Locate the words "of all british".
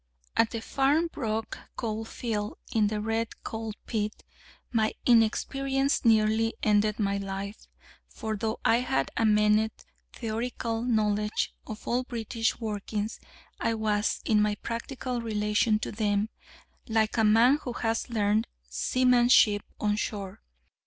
11.67-12.59